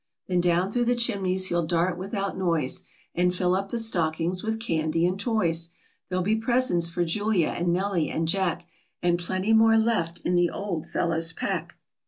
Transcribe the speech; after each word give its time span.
Th 0.25 0.37
en 0.37 0.41
down 0.41 0.71
through 0.71 0.85
the 0.85 0.95
chimneys 0.95 1.49
he'll 1.49 1.67
dart 1.67 1.95
without 1.95 2.35
noise, 2.35 2.85
And 3.13 3.35
fill 3.35 3.53
up 3.53 3.69
the 3.69 3.77
stockings 3.77 4.41
with 4.41 4.59
candy 4.59 5.05
and 5.05 5.19
toys. 5.19 5.69
There'll 6.09 6.23
be 6.23 6.37
presents 6.37 6.89
for 6.89 7.05
Julia, 7.05 7.49
and 7.49 7.71
Nellie, 7.71 8.09
and 8.09 8.27
Jack, 8.27 8.65
And 9.03 9.19
plenty 9.19 9.53
more 9.53 9.77
left 9.77 10.17
in 10.21 10.33
the 10.33 10.49
old 10.49 10.87
fellow's 10.89 11.33
pack. 11.33 11.75